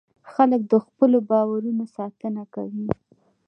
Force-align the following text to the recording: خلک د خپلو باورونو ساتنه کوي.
خلک 0.31 0.61
د 0.71 0.73
خپلو 0.85 1.17
باورونو 1.31 1.83
ساتنه 1.95 2.43
کوي. 2.55 2.87